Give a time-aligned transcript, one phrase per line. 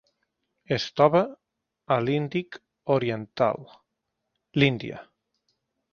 [0.77, 1.21] Es troba
[1.95, 2.59] a l'Índic
[2.97, 3.63] oriental:
[4.61, 5.07] l'Índia.